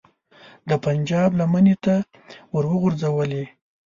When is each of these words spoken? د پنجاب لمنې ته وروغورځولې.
د 0.69 0.71
پنجاب 0.85 1.29
لمنې 1.39 1.75
ته 1.85 1.95
وروغورځولې. 2.55 3.43